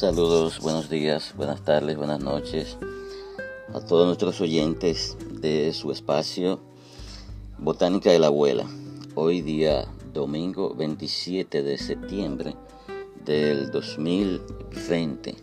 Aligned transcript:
Saludos, 0.00 0.60
buenos 0.60 0.88
días, 0.88 1.34
buenas 1.36 1.62
tardes, 1.62 1.94
buenas 1.98 2.20
noches 2.20 2.78
a 3.74 3.80
todos 3.82 4.06
nuestros 4.06 4.40
oyentes 4.40 5.18
de 5.30 5.74
su 5.74 5.92
espacio 5.92 6.58
Botánica 7.58 8.10
de 8.10 8.18
la 8.18 8.28
Abuela. 8.28 8.64
Hoy 9.14 9.42
día 9.42 9.86
domingo 10.14 10.74
27 10.74 11.62
de 11.62 11.76
septiembre 11.76 12.56
del 13.26 13.70
2020. 13.70 15.34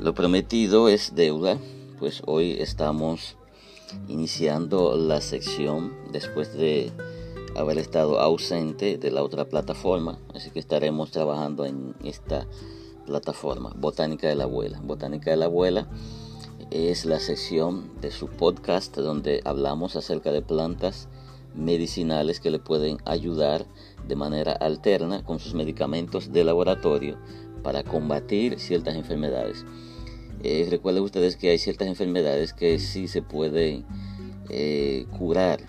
Lo 0.00 0.14
prometido 0.14 0.88
es 0.88 1.14
deuda, 1.14 1.58
pues 2.00 2.22
hoy 2.26 2.56
estamos 2.58 3.36
iniciando 4.08 4.96
la 4.96 5.20
sección 5.20 5.96
después 6.10 6.54
de 6.54 6.90
haber 7.54 7.78
estado 7.78 8.18
ausente 8.18 8.98
de 8.98 9.12
la 9.12 9.22
otra 9.22 9.44
plataforma, 9.44 10.18
así 10.34 10.50
que 10.50 10.58
estaremos 10.58 11.12
trabajando 11.12 11.66
en 11.66 11.94
esta 12.02 12.48
plataforma, 13.08 13.72
Botánica 13.74 14.28
de 14.28 14.34
la 14.34 14.44
Abuela. 14.44 14.78
Botánica 14.84 15.30
de 15.30 15.38
la 15.38 15.46
Abuela 15.46 15.88
es 16.70 17.06
la 17.06 17.18
sección 17.18 17.90
de 18.02 18.10
su 18.10 18.28
podcast 18.28 18.94
donde 18.98 19.40
hablamos 19.46 19.96
acerca 19.96 20.30
de 20.30 20.42
plantas 20.42 21.08
medicinales 21.54 22.38
que 22.38 22.50
le 22.50 22.58
pueden 22.58 22.98
ayudar 23.06 23.64
de 24.06 24.14
manera 24.14 24.52
alterna 24.52 25.24
con 25.24 25.38
sus 25.38 25.54
medicamentos 25.54 26.32
de 26.32 26.44
laboratorio 26.44 27.16
para 27.62 27.82
combatir 27.82 28.60
ciertas 28.60 28.94
enfermedades. 28.94 29.64
Eh, 30.42 30.66
recuerden 30.68 31.02
ustedes 31.02 31.36
que 31.36 31.48
hay 31.48 31.58
ciertas 31.58 31.88
enfermedades 31.88 32.52
que 32.52 32.78
sí 32.78 33.08
se 33.08 33.22
pueden 33.22 33.86
eh, 34.50 35.06
curar 35.18 35.60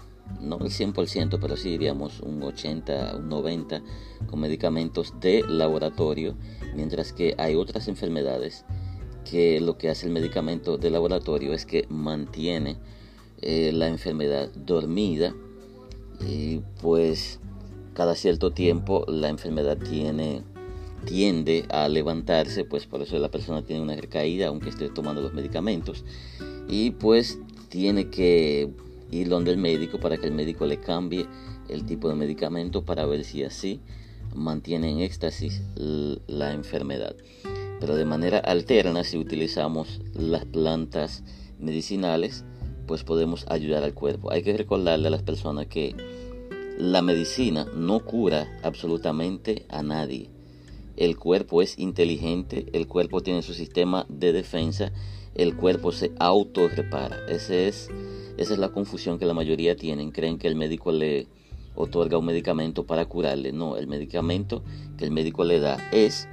no 0.41 0.57
el 0.57 0.69
100%, 0.69 1.37
pero 1.39 1.57
sí 1.57 1.69
diríamos 1.69 2.19
un 2.21 2.41
80, 2.41 3.15
un 3.17 3.29
90 3.29 3.81
con 4.27 4.39
medicamentos 4.39 5.13
de 5.19 5.43
laboratorio, 5.47 6.35
mientras 6.75 7.13
que 7.13 7.35
hay 7.37 7.55
otras 7.55 7.87
enfermedades 7.87 8.65
que 9.29 9.59
lo 9.59 9.77
que 9.77 9.89
hace 9.89 10.07
el 10.07 10.13
medicamento 10.13 10.77
de 10.77 10.89
laboratorio 10.89 11.53
es 11.53 11.65
que 11.65 11.85
mantiene 11.89 12.77
eh, 13.41 13.71
la 13.73 13.87
enfermedad 13.87 14.49
dormida 14.53 15.33
y 16.27 16.61
pues 16.81 17.39
cada 17.93 18.15
cierto 18.15 18.51
tiempo 18.51 19.05
la 19.07 19.29
enfermedad 19.29 19.77
tiene 19.77 20.43
tiende 21.05 21.65
a 21.69 21.87
levantarse, 21.87 22.65
pues 22.65 22.85
por 22.85 23.01
eso 23.01 23.17
la 23.19 23.31
persona 23.31 23.63
tiene 23.65 23.81
una 23.81 23.95
recaída 23.95 24.47
aunque 24.47 24.69
esté 24.69 24.89
tomando 24.89 25.21
los 25.21 25.33
medicamentos. 25.33 26.03
Y 26.67 26.91
pues 26.91 27.39
tiene 27.69 28.09
que 28.09 28.69
ir 29.11 29.29
donde 29.29 29.51
el 29.51 29.57
médico 29.57 29.99
para 29.99 30.17
que 30.17 30.27
el 30.27 30.33
médico 30.33 30.65
le 30.65 30.79
cambie 30.79 31.25
el 31.67 31.85
tipo 31.85 32.09
de 32.09 32.15
medicamento 32.15 32.83
para 32.83 33.05
ver 33.05 33.23
si 33.23 33.43
así 33.43 33.79
mantiene 34.33 34.91
en 34.91 34.99
éxtasis 34.99 35.61
la 35.75 36.53
enfermedad. 36.53 37.15
Pero 37.79 37.95
de 37.95 38.05
manera 38.05 38.39
alterna, 38.39 39.03
si 39.03 39.17
utilizamos 39.17 40.01
las 40.13 40.45
plantas 40.45 41.23
medicinales, 41.59 42.43
pues 42.87 43.03
podemos 43.03 43.45
ayudar 43.49 43.83
al 43.83 43.93
cuerpo. 43.93 44.31
Hay 44.31 44.43
que 44.43 44.57
recordarle 44.57 45.07
a 45.07 45.11
las 45.11 45.23
personas 45.23 45.67
que 45.67 45.95
la 46.77 47.01
medicina 47.01 47.65
no 47.75 47.99
cura 48.05 48.59
absolutamente 48.63 49.65
a 49.69 49.83
nadie. 49.83 50.29
El 50.97 51.17
cuerpo 51.17 51.61
es 51.61 51.79
inteligente, 51.79 52.65
el 52.73 52.87
cuerpo 52.87 53.21
tiene 53.21 53.41
su 53.41 53.53
sistema 53.53 54.05
de 54.09 54.33
defensa, 54.33 54.91
el 55.35 55.55
cuerpo 55.55 55.91
se 55.91 56.11
auto 56.19 56.67
repara. 56.67 57.17
Ese 57.29 57.67
es 57.67 57.89
esa 58.39 58.53
es 58.53 58.59
la 58.59 58.69
confusión 58.69 59.19
que 59.19 59.25
la 59.25 59.33
mayoría 59.33 59.75
tienen. 59.75 60.11
Creen 60.11 60.37
que 60.37 60.47
el 60.47 60.55
médico 60.55 60.93
le 60.93 61.27
otorga 61.79 62.17
un 62.17 62.25
medicamento 62.25 62.85
para 62.85 63.05
curarle. 63.05 63.53
No, 63.53 63.77
el 63.77 63.87
medicamento 63.87 64.61
que 64.97 65.05
el 65.05 65.11
médico 65.11 65.45
le 65.45 65.59
da 65.59 65.77
es 65.91 66.27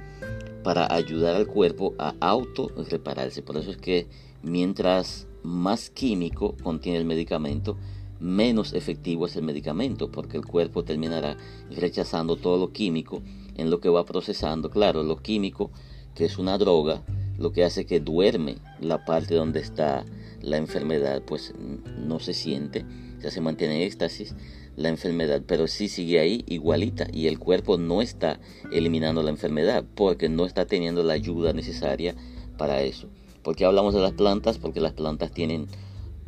para 0.63 0.93
ayudar 0.93 1.35
al 1.35 1.47
cuerpo 1.47 1.95
a 1.97 2.13
auto 2.19 2.69
repararse. 2.89 3.41
Por 3.41 3.55
eso 3.55 3.71
es 3.71 3.77
que 3.77 4.07
mientras 4.43 5.25
más 5.43 5.89
químico 5.89 6.55
contiene 6.61 6.97
el 6.97 7.05
medicamento, 7.05 7.77
menos 8.19 8.73
efectivo 8.73 9.25
es 9.25 9.37
el 9.37 9.43
medicamento, 9.43 10.11
porque 10.11 10.35
el 10.35 10.45
cuerpo 10.45 10.83
terminará 10.83 11.37
rechazando 11.71 12.35
todo 12.35 12.57
lo 12.57 12.73
químico 12.73 13.21
en 13.55 13.69
lo 13.69 13.79
que 13.79 13.89
va 13.89 14.05
procesando. 14.05 14.69
Claro, 14.69 15.03
lo 15.03 15.17
químico, 15.17 15.71
que 16.13 16.25
es 16.25 16.37
una 16.37 16.57
droga, 16.57 17.03
lo 17.37 17.53
que 17.53 17.63
hace 17.63 17.85
que 17.85 18.01
duerme 18.01 18.57
la 18.81 19.05
parte 19.05 19.35
donde 19.35 19.61
está 19.61 20.03
la 20.41 20.57
enfermedad 20.57 21.21
pues 21.25 21.53
no 21.97 22.19
se 22.19 22.33
siente, 22.33 22.85
ya 23.21 23.31
se 23.31 23.41
mantiene 23.41 23.77
en 23.77 23.81
éxtasis 23.83 24.35
la 24.77 24.87
enfermedad, 24.87 25.41
pero 25.45 25.67
sí 25.67 25.89
sigue 25.89 26.21
ahí 26.21 26.45
igualita 26.47 27.05
y 27.11 27.27
el 27.27 27.37
cuerpo 27.37 27.77
no 27.77 28.01
está 28.01 28.39
eliminando 28.71 29.21
la 29.23 29.31
enfermedad 29.31 29.83
porque 29.95 30.29
no 30.29 30.45
está 30.45 30.65
teniendo 30.65 31.03
la 31.03 31.13
ayuda 31.13 31.51
necesaria 31.51 32.15
para 32.57 32.81
eso. 32.81 33.09
porque 33.43 33.65
hablamos 33.65 33.93
de 33.93 33.99
las 34.01 34.13
plantas? 34.13 34.57
Porque 34.57 34.79
las 34.79 34.93
plantas 34.93 35.31
tienen 35.31 35.67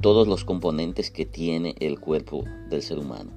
todos 0.01 0.27
los 0.27 0.43
componentes 0.43 1.11
que 1.11 1.25
tiene 1.25 1.75
el 1.79 1.99
cuerpo 1.99 2.43
del 2.69 2.81
ser 2.81 2.99
humano. 2.99 3.31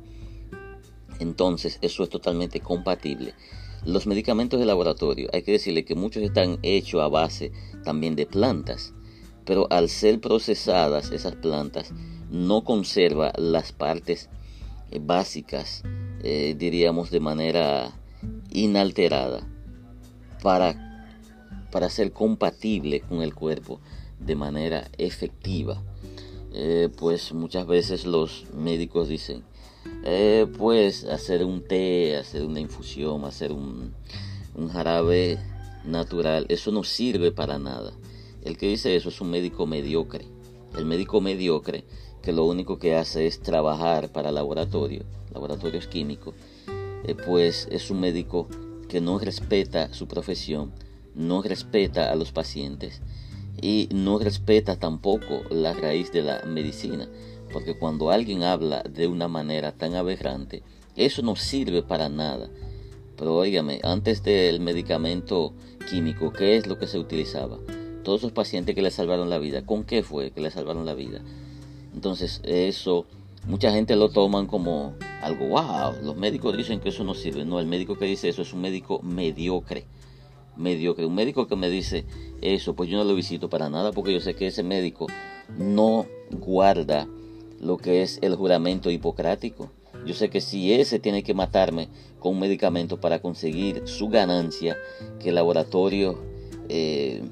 Entonces, 1.18 1.78
eso 1.82 2.02
es 2.02 2.08
totalmente 2.08 2.60
compatible. 2.60 3.34
Los 3.84 4.06
medicamentos 4.06 4.60
de 4.60 4.66
laboratorio, 4.66 5.28
hay 5.32 5.42
que 5.42 5.52
decirle 5.52 5.84
que 5.84 5.94
muchos 5.94 6.22
están 6.22 6.58
hechos 6.62 7.00
a 7.00 7.08
base 7.08 7.52
también 7.84 8.14
de 8.14 8.26
plantas 8.26 8.94
pero 9.44 9.66
al 9.70 9.88
ser 9.88 10.20
procesadas 10.20 11.10
esas 11.10 11.34
plantas 11.36 11.92
no 12.30 12.64
conserva 12.64 13.32
las 13.36 13.72
partes 13.72 14.28
básicas, 15.00 15.82
eh, 16.22 16.54
diríamos 16.58 17.10
de 17.10 17.20
manera 17.20 17.92
inalterada, 18.50 19.46
para, 20.42 21.06
para 21.70 21.88
ser 21.88 22.12
compatible 22.12 23.00
con 23.00 23.22
el 23.22 23.34
cuerpo 23.34 23.80
de 24.18 24.34
manera 24.34 24.90
efectiva. 24.98 25.82
Eh, 26.54 26.90
pues 26.96 27.32
muchas 27.32 27.66
veces 27.66 28.04
los 28.04 28.44
médicos 28.54 29.08
dicen, 29.08 29.44
pues 30.58 31.04
hacer 31.04 31.44
un 31.44 31.62
té, 31.62 32.16
hacer 32.16 32.44
una 32.44 32.60
infusión, 32.60 33.24
hacer 33.24 33.52
un 33.52 33.94
jarabe 34.72 35.38
natural, 35.84 36.46
eso 36.48 36.70
no 36.72 36.84
sirve 36.84 37.32
para 37.32 37.58
nada. 37.58 37.92
El 38.44 38.56
que 38.56 38.68
dice 38.68 38.96
eso 38.96 39.08
es 39.08 39.20
un 39.20 39.30
médico 39.30 39.66
mediocre. 39.66 40.26
El 40.76 40.84
médico 40.84 41.20
mediocre 41.20 41.84
que 42.22 42.32
lo 42.32 42.44
único 42.44 42.78
que 42.78 42.94
hace 42.94 43.26
es 43.26 43.40
trabajar 43.40 44.10
para 44.10 44.32
laboratorio, 44.32 45.04
laboratorios 45.32 45.86
químicos, 45.86 46.34
eh, 47.04 47.14
pues 47.14 47.68
es 47.70 47.90
un 47.90 48.00
médico 48.00 48.48
que 48.88 49.00
no 49.00 49.18
respeta 49.18 49.92
su 49.92 50.06
profesión, 50.06 50.72
no 51.14 51.42
respeta 51.42 52.10
a 52.10 52.16
los 52.16 52.32
pacientes 52.32 53.02
y 53.60 53.88
no 53.92 54.18
respeta 54.18 54.76
tampoco 54.76 55.42
la 55.50 55.74
raíz 55.74 56.12
de 56.12 56.22
la 56.22 56.42
medicina, 56.46 57.08
porque 57.52 57.76
cuando 57.76 58.10
alguien 58.10 58.42
habla 58.42 58.82
de 58.82 59.06
una 59.06 59.28
manera 59.28 59.72
tan 59.72 59.94
aberrante, 59.94 60.62
eso 60.96 61.22
no 61.22 61.36
sirve 61.36 61.82
para 61.82 62.08
nada. 62.08 62.48
Pero 63.16 63.36
óigame, 63.36 63.80
antes 63.82 64.22
del 64.22 64.60
medicamento 64.60 65.52
químico, 65.90 66.32
¿qué 66.32 66.56
es 66.56 66.66
lo 66.66 66.78
que 66.78 66.86
se 66.86 66.98
utilizaba? 66.98 67.58
todos 68.02 68.20
esos 68.20 68.32
pacientes 68.32 68.74
que 68.74 68.82
le 68.82 68.90
salvaron 68.90 69.30
la 69.30 69.38
vida, 69.38 69.64
¿con 69.64 69.84
qué 69.84 70.02
fue 70.02 70.30
que 70.30 70.40
le 70.40 70.50
salvaron 70.50 70.84
la 70.84 70.94
vida? 70.94 71.20
Entonces 71.94 72.40
eso, 72.44 73.06
mucha 73.46 73.72
gente 73.72 73.96
lo 73.96 74.10
toman 74.10 74.46
como 74.46 74.94
algo, 75.20 75.48
wow, 75.48 75.94
los 76.02 76.16
médicos 76.16 76.56
dicen 76.56 76.80
que 76.80 76.88
eso 76.88 77.04
no 77.04 77.14
sirve. 77.14 77.44
No, 77.44 77.60
el 77.60 77.66
médico 77.66 77.96
que 77.96 78.06
dice 78.06 78.28
eso 78.28 78.42
es 78.42 78.52
un 78.52 78.60
médico 78.60 79.00
mediocre. 79.02 79.84
Mediocre. 80.56 81.06
Un 81.06 81.14
médico 81.14 81.46
que 81.46 81.56
me 81.56 81.70
dice 81.70 82.04
eso, 82.40 82.74
pues 82.74 82.90
yo 82.90 82.98
no 82.98 83.04
lo 83.04 83.14
visito 83.14 83.48
para 83.48 83.68
nada 83.68 83.92
porque 83.92 84.12
yo 84.12 84.20
sé 84.20 84.34
que 84.34 84.48
ese 84.48 84.62
médico 84.62 85.06
no 85.56 86.06
guarda 86.30 87.08
lo 87.60 87.76
que 87.78 88.02
es 88.02 88.18
el 88.22 88.34
juramento 88.34 88.90
hipocrático. 88.90 89.70
Yo 90.04 90.14
sé 90.14 90.30
que 90.30 90.40
si 90.40 90.72
ese 90.72 90.98
tiene 90.98 91.22
que 91.22 91.32
matarme 91.32 91.88
con 92.18 92.32
un 92.32 92.40
medicamento 92.40 93.00
para 93.00 93.20
conseguir 93.20 93.82
su 93.86 94.08
ganancia, 94.08 94.76
que 95.20 95.28
el 95.28 95.36
laboratorio 95.36 96.18
eh, 96.68 97.22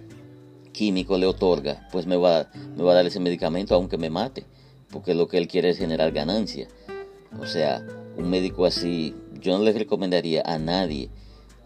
químico 0.80 1.18
le 1.18 1.26
otorga, 1.26 1.86
pues 1.92 2.06
me 2.06 2.16
va, 2.16 2.48
me 2.74 2.82
va 2.82 2.92
a 2.92 2.94
dar 2.94 3.04
ese 3.04 3.20
medicamento 3.20 3.74
aunque 3.74 3.98
me 3.98 4.08
mate, 4.08 4.46
porque 4.90 5.12
lo 5.12 5.28
que 5.28 5.36
él 5.36 5.46
quiere 5.46 5.68
es 5.68 5.76
generar 5.76 6.10
ganancia. 6.10 6.68
O 7.38 7.44
sea, 7.44 7.86
un 8.16 8.30
médico 8.30 8.64
así, 8.64 9.14
yo 9.42 9.58
no 9.58 9.62
le 9.62 9.74
recomendaría 9.74 10.40
a 10.46 10.58
nadie 10.58 11.10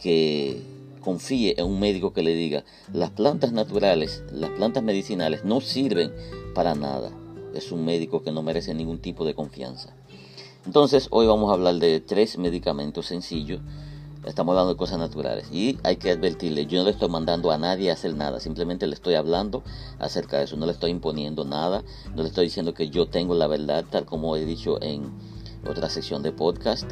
que 0.03 0.61
confíe 1.01 1.55
en 1.57 1.67
un 1.67 1.79
médico 1.79 2.13
que 2.13 2.25
le 2.25 2.35
diga, 2.35 2.65
las 2.93 3.11
plantas 3.11 3.53
naturales, 3.53 4.25
las 4.33 4.51
plantas 4.51 4.83
medicinales 4.83 5.45
no 5.45 5.61
sirven 5.61 6.13
para 6.53 6.75
nada. 6.75 7.13
Es 7.55 7.71
un 7.71 7.85
médico 7.85 8.25
que 8.25 8.33
no 8.33 8.43
merece 8.43 8.75
ningún 8.75 8.99
tipo 8.99 9.25
de 9.25 9.35
confianza. 9.35 9.95
Entonces, 10.67 11.07
hoy 11.13 11.29
vamos 11.29 11.53
a 11.53 11.55
hablar 11.55 11.77
de 11.77 12.01
tres 12.01 12.37
medicamentos 12.37 13.07
sencillos 13.07 13.61
Estamos 14.25 14.53
hablando 14.53 14.73
de 14.73 14.79
cosas 14.79 14.99
naturales. 14.99 15.47
Y 15.53 15.79
hay 15.83 15.97
que 15.97 16.11
advertirle, 16.11 16.67
yo 16.67 16.79
no 16.79 16.85
le 16.85 16.91
estoy 16.91 17.09
mandando 17.09 17.51
a 17.51 17.59
nadie 17.59 17.91
a 17.91 17.95
hacer 17.95 18.15
nada, 18.15 18.41
simplemente 18.41 18.87
le 18.87 18.95
estoy 18.95 19.15
hablando 19.15 19.63
acerca 19.99 20.39
de 20.39 20.45
eso, 20.45 20.57
no 20.57 20.67
le 20.67 20.73
estoy 20.73 20.91
imponiendo 20.91 21.45
nada, 21.45 21.83
no 22.15 22.23
le 22.23 22.29
estoy 22.29 22.47
diciendo 22.47 22.75
que 22.75 22.89
yo 22.89 23.07
tengo 23.07 23.35
la 23.35 23.47
verdad, 23.47 23.85
tal 23.91 24.07
como 24.07 24.37
he 24.37 24.45
dicho 24.45 24.81
en 24.83 25.13
otra 25.69 25.89
sección 25.91 26.23
de 26.23 26.33
podcast. 26.33 26.91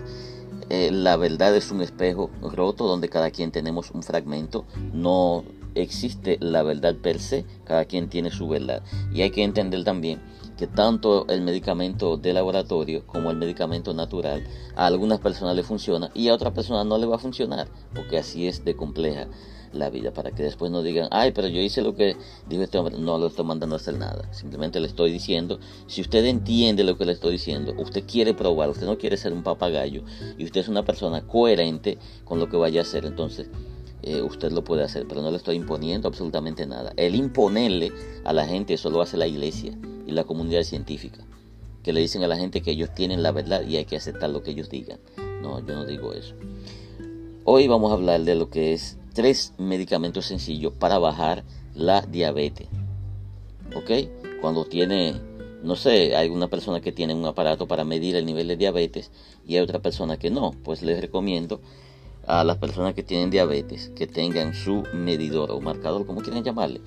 Eh, 0.69 0.91
la 0.91 1.17
verdad 1.17 1.55
es 1.57 1.71
un 1.71 1.83
espejo 1.83 2.31
roto 2.41 2.87
donde 2.87 3.09
cada 3.09 3.31
quien 3.31 3.51
tenemos 3.51 3.91
un 3.91 4.03
fragmento. 4.03 4.65
No 4.93 5.45
existe 5.75 6.39
la 6.41 6.63
verdad 6.63 6.95
per 6.97 7.19
se, 7.19 7.45
cada 7.65 7.85
quien 7.85 8.09
tiene 8.09 8.31
su 8.31 8.49
verdad. 8.49 8.83
Y 9.13 9.23
hay 9.23 9.31
que 9.31 9.43
entender 9.43 9.85
también 9.85 10.21
que 10.63 10.69
tanto 10.69 11.27
el 11.27 11.43
medicamento 11.43 12.17
de 12.17 12.33
laboratorio 12.33 13.05
como 13.05 13.33
el 13.33 13.37
medicamento 13.37 13.95
natural 13.95 14.47
a 14.77 14.87
algunas 14.87 15.19
personas 15.19 15.57
le 15.57 15.65
funciona 15.65 16.13
y 16.15 16.29
a 16.29 16.35
otras 16.35 16.53
personas 16.53 16.87
no 16.87 16.99
le 16.99 17.07
va 17.07 17.17
a 17.17 17.19
funcionar, 17.19 17.67
porque 17.93 18.17
así 18.17 18.47
es 18.47 18.65
de 18.65 18.77
compleja 18.77 19.27
la 19.73 19.91
vida, 19.91 20.13
para 20.13 20.31
que 20.31 20.45
después 20.45 20.71
no 20.71 20.85
digan, 20.85 21.09
ay, 21.11 21.33
pero 21.33 21.49
yo 21.49 21.61
hice 21.61 21.83
lo 21.83 21.97
que 21.97 22.17
dijo 22.49 22.63
este 22.63 22.79
hombre, 22.79 22.97
no 22.97 23.19
lo 23.19 23.27
estoy 23.27 23.45
mandando 23.45 23.75
a 23.75 23.79
hacer 23.79 23.99
nada, 23.99 24.33
simplemente 24.33 24.79
le 24.79 24.87
estoy 24.87 25.11
diciendo, 25.11 25.59
si 25.89 26.01
usted 26.01 26.25
entiende 26.27 26.85
lo 26.85 26.97
que 26.97 27.07
le 27.07 27.13
estoy 27.13 27.33
diciendo, 27.33 27.75
usted 27.77 28.05
quiere 28.07 28.33
probar, 28.33 28.71
usted 28.71 28.87
no 28.87 28.99
quiere 28.99 29.17
ser 29.17 29.33
un 29.33 29.43
papagayo 29.43 30.05
y 30.39 30.45
usted 30.45 30.61
es 30.61 30.69
una 30.69 30.85
persona 30.85 31.27
coherente 31.27 31.99
con 32.25 32.39
lo 32.39 32.49
que 32.49 32.57
vaya 32.57 32.83
a 32.83 32.85
hacer, 32.85 33.05
entonces 33.05 33.51
eh, 34.03 34.23
usted 34.23 34.53
lo 34.53 34.65
puede 34.65 34.83
hacer, 34.83 35.07
pero 35.09 35.23
no 35.23 35.31
le 35.31 35.37
estoy 35.37 35.57
imponiendo 35.57 36.09
absolutamente 36.09 36.67
nada. 36.67 36.93
El 36.97 37.15
imponerle 37.15 37.93
a 38.25 38.33
la 38.33 38.47
gente, 38.47 38.75
eso 38.75 38.91
lo 38.91 39.01
hace 39.01 39.17
la 39.17 39.27
iglesia 39.27 39.77
y 40.07 40.11
la 40.11 40.25
comunidad 40.25 40.65
científica, 40.65 41.25
que 41.83 41.93
le 41.93 42.01
dicen 42.01 42.23
a 42.25 42.29
la 42.29 42.37
gente 42.37 42.63
que 42.63 42.73
ellos 42.73 42.91
tienen 42.95 43.23
la 43.23 43.31
verdad 43.31 43.63
y 43.63 43.77
hay 43.77 43.85
que 43.85 43.97
aceptar 43.97 44.31
lo 44.31 44.43
que 44.43 44.51
ellos 44.51 44.69
digan. 44.69 44.99
No, 45.41 45.61
yo 45.61 45.75
no 45.75 45.85
digo 45.85 46.13
eso. 46.13 46.35
Hoy 47.45 47.69
vamos 47.69 47.91
a 47.91 47.95
hablar 47.95 48.23
de 48.23 48.35
lo 48.35 48.51
que 48.51 48.73
es 48.73 48.99
tres 49.15 49.53
medicamentos 49.59 50.27
sencillos 50.27 50.73
para 50.73 50.99
bajar 50.99 51.45
la 51.75 52.03
diabetes. 52.03 52.69
¿Ok? 53.75 53.91
Cuando 54.41 54.65
tiene, 54.65 55.15
no 55.63 55.77
sé, 55.77 56.17
hay 56.17 56.29
una 56.29 56.49
persona 56.49 56.81
que 56.81 56.93
tiene 56.93 57.15
un 57.15 57.25
aparato 57.25 57.67
para 57.67 57.85
medir 57.85 58.17
el 58.17 58.27
nivel 58.27 58.49
de 58.49 58.57
diabetes 58.57 59.11
y 59.47 59.57
hay 59.57 59.63
otra 59.63 59.81
persona 59.81 60.17
que 60.17 60.31
no, 60.31 60.53
pues 60.65 60.83
les 60.83 61.01
recomiendo 61.01 61.61
a 62.27 62.45
las 62.45 62.59
personas 62.59 62.95
que 62.95 63.03
tienen 63.03 63.31
diabetes 63.31 63.91
que 63.97 64.07
tengan 64.07 64.55
su 64.55 64.85
medidor 64.95 65.51
o 65.51 65.61
marcador, 65.61 66.07
como 66.07 66.21
quieran 66.21 66.45
llamarle, 66.45 66.81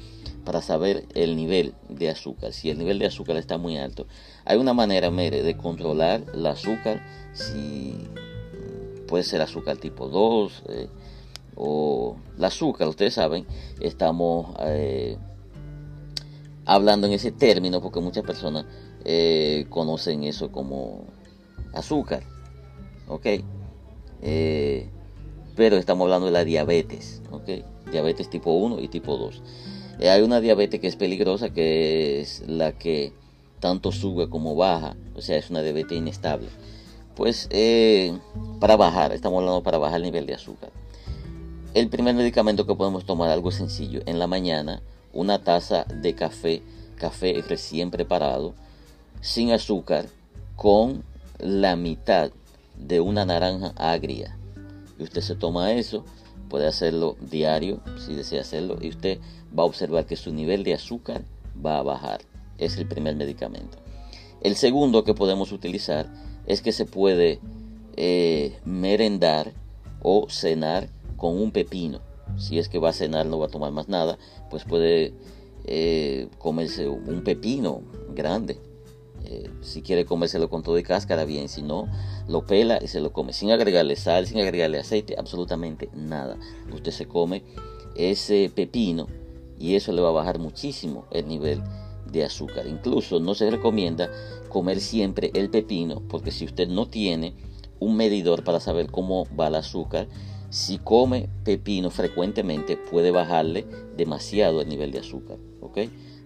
para 0.46 0.62
saber 0.62 1.06
el 1.14 1.36
nivel 1.36 1.74
de 1.90 2.10
azúcar. 2.10 2.54
Si 2.54 2.70
el 2.70 2.78
nivel 2.78 3.00
de 3.00 3.08
azúcar 3.08 3.36
está 3.38 3.58
muy 3.58 3.78
alto, 3.78 4.08
hay 4.46 4.58
una 4.58 4.74
manera, 4.74 5.12
mere, 5.12 5.44
de 5.44 5.58
controlar 5.58 6.24
el 6.34 6.46
azúcar, 6.46 7.04
si 7.34 7.96
puede 9.08 9.24
ser 9.24 9.42
azúcar 9.42 9.78
tipo 9.78 10.08
2 10.08 10.64
eh, 10.70 10.88
o 11.56 12.18
el 12.38 12.44
azúcar, 12.44 12.88
ustedes 12.88 13.16
saben, 13.16 13.46
estamos 13.80 14.56
eh, 14.62 15.18
hablando 16.66 17.08
en 17.08 17.14
ese 17.14 17.32
término 17.32 17.82
porque 17.82 18.00
muchas 18.00 18.24
personas 18.24 18.66
eh, 19.04 19.66
conocen 19.70 20.24
eso 20.24 20.52
como 20.52 21.06
azúcar, 21.74 22.24
¿ok? 23.08 23.28
Pero 25.56 25.78
estamos 25.78 26.06
hablando 26.06 26.28
de 26.28 26.34
la 26.34 26.44
diabetes, 26.44 27.22
¿ok? 27.32 27.50
Diabetes 27.92 28.30
tipo 28.30 28.52
1 28.52 28.82
y 28.82 28.88
tipo 28.88 29.18
2. 29.18 29.42
Eh, 30.00 30.10
hay 30.10 30.22
una 30.22 30.42
diabetes 30.42 30.82
que 30.82 30.88
es 30.88 30.96
peligrosa, 30.96 31.52
que 31.52 32.20
es 32.22 32.44
la 32.48 32.74
que 32.74 33.14
tanto 33.60 33.92
sube 33.92 34.30
como 34.30 34.56
baja, 34.56 34.96
o 35.16 35.22
sea, 35.22 35.38
es 35.38 35.50
una 35.50 35.62
diabetes 35.62 35.98
inestable. 35.98 36.48
Pues 37.16 37.48
eh, 37.52 38.18
para 38.60 38.76
bajar, 38.76 39.14
estamos 39.14 39.40
hablando 39.40 39.64
para 39.64 39.78
bajar 39.78 39.98
el 39.98 40.04
nivel 40.04 40.26
de 40.26 40.34
azúcar. 40.34 40.72
El 41.74 41.90
primer 41.90 42.16
medicamento 42.16 42.66
que 42.66 42.76
podemos 42.76 43.06
tomar, 43.06 43.30
algo 43.30 43.52
sencillo, 43.52 44.02
en 44.06 44.20
la 44.20 44.28
mañana, 44.28 44.82
una 45.14 45.44
taza 45.44 45.86
de 45.86 46.14
café, 46.16 46.62
café 46.98 47.42
recién 47.48 47.92
preparado, 47.92 48.54
sin 49.22 49.52
azúcar, 49.52 50.08
con 50.58 51.04
la 51.40 51.76
mitad 51.76 52.32
de 52.78 53.00
una 53.00 53.26
naranja 53.26 53.74
agria 53.78 54.38
y 54.98 55.04
usted 55.04 55.22
se 55.22 55.36
toma 55.36 55.74
eso, 55.74 56.06
puede 56.50 56.68
hacerlo 56.68 57.18
diario 57.20 57.82
si 57.98 58.14
desea 58.14 58.42
hacerlo 58.42 58.78
y 58.82 58.90
usted 58.90 59.20
va 59.58 59.64
a 59.64 59.66
observar 59.66 60.06
que 60.06 60.16
su 60.16 60.32
nivel 60.32 60.64
de 60.64 60.74
azúcar 60.74 61.24
va 61.64 61.80
a 61.80 61.84
bajar. 61.84 62.22
Es 62.58 62.78
el 62.78 62.88
primer 62.88 63.16
medicamento. 63.16 63.78
El 64.42 64.56
segundo 64.56 65.04
que 65.04 65.14
podemos 65.14 65.52
utilizar 65.52 66.12
es 66.46 66.62
que 66.62 66.72
se 66.72 66.86
puede 66.86 67.40
eh, 67.98 68.60
merendar 68.66 69.54
o 70.02 70.28
cenar 70.30 70.90
con 71.18 71.38
un 71.38 71.52
pepino. 71.52 72.02
Si 72.38 72.60
es 72.60 72.70
que 72.70 72.80
va 72.80 72.90
a 72.90 72.94
cenar, 72.94 73.26
no 73.26 73.40
va 73.40 73.48
a 73.48 73.50
tomar 73.50 73.72
más 73.72 73.88
nada, 73.88 74.18
pues 74.50 74.64
puede 74.64 75.14
eh, 75.66 76.28
comerse 76.38 76.88
un 76.88 77.24
pepino 77.24 77.82
grande 78.14 78.60
eh, 79.28 79.50
si 79.62 79.82
quiere 79.82 80.06
comérselo 80.06 80.50
con 80.50 80.64
todo 80.64 80.78
y 80.78 80.84
cáscara, 80.84 81.26
bien. 81.26 81.50
Si 81.50 81.62
no, 81.62 81.88
lo 82.28 82.46
pela 82.46 82.80
y 82.82 82.88
se 82.88 83.00
lo 83.00 83.12
come. 83.12 83.34
Sin 83.34 83.52
agregarle 83.52 83.96
sal, 83.96 84.28
sin 84.28 84.40
agregarle 84.40 84.80
aceite, 84.80 85.16
absolutamente 85.18 85.90
nada. 85.94 86.38
Usted 86.74 86.92
se 86.92 87.08
come 87.08 87.44
ese 87.96 88.52
pepino 88.54 89.08
y 89.58 89.76
eso 89.76 89.92
le 89.92 90.02
va 90.02 90.10
a 90.10 90.14
bajar 90.14 90.40
muchísimo 90.40 91.06
el 91.12 91.28
nivel 91.28 91.64
de 92.12 92.24
azúcar. 92.24 92.68
Incluso 92.68 93.20
no 93.20 93.36
se 93.36 93.50
recomienda 93.50 94.10
comer 94.50 94.80
siempre 94.80 95.32
el 95.34 95.50
pepino 95.50 96.02
porque 96.08 96.32
si 96.32 96.46
usted 96.46 96.68
no 96.68 96.88
tiene 96.88 97.34
un 97.80 97.98
medidor 97.98 98.44
para 98.44 98.60
saber 98.60 98.92
cómo 98.92 99.26
va 99.38 99.48
el 99.48 99.56
azúcar, 99.56 100.08
si 100.50 100.78
come 100.78 101.30
pepino 101.44 101.90
frecuentemente 101.90 102.78
puede 102.78 103.12
bajarle 103.12 103.66
demasiado 103.98 104.62
el 104.62 104.70
nivel 104.70 104.92
de 104.92 105.00
azúcar. 105.00 105.38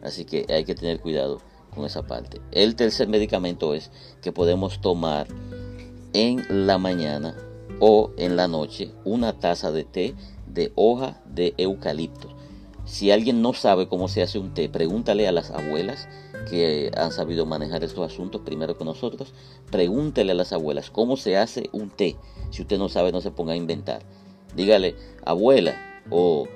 Así 0.01 0.25
que 0.25 0.46
hay 0.50 0.63
que 0.63 0.75
tener 0.75 1.00
cuidado 1.00 1.42
con 1.69 1.86
esa 1.86 2.04
parte. 2.04 2.42
El 2.51 2.75
tercer 2.75 3.07
medicamento 3.07 3.74
es 3.74 3.92
que 4.21 4.31
podemos 4.31 4.81
tomar 4.81 5.27
en 6.13 6.45
la 6.68 6.77
mañana 6.77 7.36
o 7.80 8.12
en 8.18 8.36
la 8.36 8.48
noche 8.48 8.92
una 9.06 9.39
taza 9.39 9.71
de 9.71 9.83
té 9.83 10.16
de 10.48 10.71
hoja 10.75 11.21
de 11.25 11.54
eucalipto. 11.57 12.30
Si 12.86 13.12
alguien 13.12 13.44
no 13.44 13.54
sabe 13.54 13.88
cómo 13.88 14.07
se 14.07 14.24
hace 14.24 14.39
un 14.39 14.54
té, 14.54 14.68
pregúntale 14.68 15.27
a 15.27 15.31
las 15.31 15.51
abuelas 15.51 16.10
que 16.50 16.92
han 16.98 17.12
sabido 17.12 17.45
manejar 17.45 17.83
estos 17.83 18.12
asuntos 18.12 18.42
primero 18.42 18.77
que 18.77 18.83
nosotros. 18.83 19.33
Pregúntele 19.69 20.31
a 20.31 20.36
las 20.36 20.54
abuelas 20.54 20.89
cómo 20.89 21.15
se 21.15 21.38
hace 21.38 21.69
un 21.72 21.92
té. 21.92 22.15
Si 22.50 22.63
usted 22.63 22.80
no 22.80 22.89
sabe, 22.89 23.12
no 23.12 23.22
se 23.22 23.30
ponga 23.30 23.54
a 23.54 23.57
inventar. 23.57 24.01
Dígale, 24.56 24.95
abuela, 25.24 25.75
o 26.10 26.48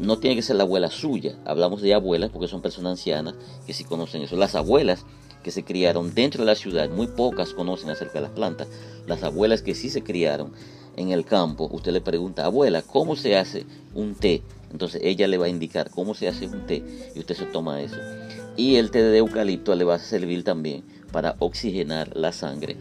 no 0.00 0.18
tiene 0.18 0.36
que 0.36 0.42
ser 0.42 0.56
la 0.56 0.64
abuela 0.64 0.90
suya. 0.90 1.36
Hablamos 1.44 1.82
de 1.82 1.94
abuelas 1.94 2.30
porque 2.30 2.48
son 2.48 2.62
personas 2.62 2.92
ancianas 2.92 3.34
que 3.66 3.74
sí 3.74 3.84
conocen 3.84 4.22
eso. 4.22 4.36
Las 4.36 4.54
abuelas 4.54 5.04
que 5.42 5.50
se 5.50 5.62
criaron 5.62 6.14
dentro 6.14 6.42
de 6.42 6.46
la 6.46 6.54
ciudad, 6.54 6.88
muy 6.90 7.06
pocas 7.06 7.54
conocen 7.54 7.90
acerca 7.90 8.14
de 8.14 8.22
las 8.22 8.30
plantas. 8.30 8.68
Las 9.06 9.22
abuelas 9.22 9.62
que 9.62 9.74
sí 9.74 9.90
se 9.90 10.02
criaron 10.02 10.52
en 10.96 11.10
el 11.10 11.24
campo, 11.24 11.68
usted 11.72 11.92
le 11.92 12.00
pregunta, 12.00 12.44
abuela, 12.44 12.82
¿cómo 12.82 13.14
se 13.14 13.36
hace 13.36 13.66
un 13.94 14.14
té? 14.14 14.42
Entonces 14.72 15.00
ella 15.04 15.28
le 15.28 15.38
va 15.38 15.46
a 15.46 15.50
indicar 15.50 15.90
cómo 15.90 16.14
se 16.14 16.28
hace 16.28 16.46
un 16.46 16.66
té 16.66 16.82
y 17.14 17.18
usted 17.18 17.34
se 17.34 17.46
toma 17.46 17.80
eso. 17.80 17.96
Y 18.56 18.76
el 18.76 18.90
té 18.90 19.02
de 19.02 19.18
eucalipto 19.18 19.74
le 19.74 19.84
va 19.84 19.96
a 19.96 19.98
servir 19.98 20.44
también 20.44 20.84
para 21.12 21.36
oxigenar 21.38 22.16
la 22.16 22.32
sangre 22.32 22.76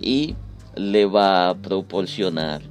y 0.00 0.34
le 0.76 1.06
va 1.06 1.50
a 1.50 1.54
proporcionar 1.56 2.62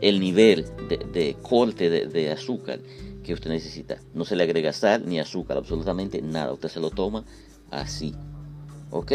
el 0.00 0.20
nivel 0.20 0.66
de, 0.88 1.36
corte 1.42 1.90
de, 1.90 2.30
azúcar 2.30 2.80
que 3.22 3.34
usted 3.34 3.50
necesita. 3.50 3.98
No 4.14 4.24
se 4.24 4.36
le 4.36 4.44
agrega 4.44 4.72
sal 4.72 5.04
ni 5.06 5.20
azúcar, 5.20 5.58
absolutamente 5.58 6.22
nada. 6.22 6.52
Usted 6.52 6.68
se 6.68 6.80
lo 6.80 6.90
toma 6.90 7.24
así. 7.70 8.14
¿Ok? 8.90 9.12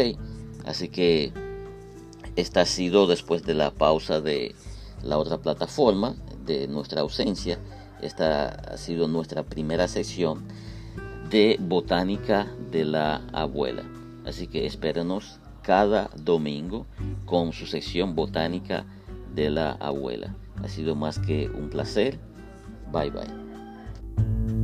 Así 0.64 0.88
que 0.88 1.32
esta 2.36 2.62
ha 2.62 2.66
sido 2.66 3.06
después 3.06 3.42
de 3.42 3.54
la 3.54 3.70
pausa 3.70 4.20
de 4.20 4.54
la 5.02 5.18
otra 5.18 5.38
plataforma, 5.38 6.16
de 6.44 6.68
nuestra 6.68 7.00
ausencia. 7.00 7.58
Esta 8.00 8.48
ha 8.48 8.76
sido 8.76 9.08
nuestra 9.08 9.42
primera 9.42 9.88
sección 9.88 10.44
de 11.30 11.56
botánica 11.60 12.52
de 12.70 12.84
la 12.84 13.16
abuela. 13.32 13.82
Así 14.24 14.46
que 14.46 14.66
espérenos 14.66 15.40
cada 15.62 16.10
domingo 16.16 16.86
con 17.24 17.52
su 17.52 17.66
sección 17.66 18.14
botánica 18.14 18.86
de 19.34 19.50
la 19.50 19.72
abuela. 19.72 20.34
Ha 20.62 20.68
sido 20.68 20.94
más 20.94 21.18
que 21.18 21.48
un 21.48 21.68
placer. 21.68 22.18
Bye 22.92 23.10
bye. 23.10 24.55